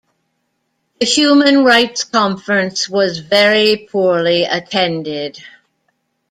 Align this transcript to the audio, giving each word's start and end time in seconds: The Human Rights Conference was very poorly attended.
The 0.99 1.05
Human 1.05 1.63
Rights 1.63 2.05
Conference 2.05 2.89
was 2.89 3.19
very 3.19 3.87
poorly 3.91 4.45
attended. 4.45 5.37